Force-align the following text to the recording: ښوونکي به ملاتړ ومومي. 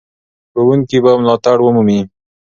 ښوونکي 0.51 0.97
به 1.03 1.11
ملاتړ 1.21 1.57
ومومي. 1.61 1.99